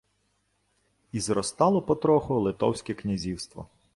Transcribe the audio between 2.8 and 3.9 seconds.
князівство.